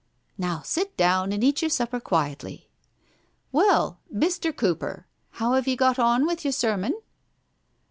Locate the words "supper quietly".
1.69-2.71